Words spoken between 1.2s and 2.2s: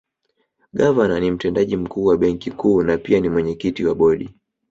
Mtendaji Mkuu wa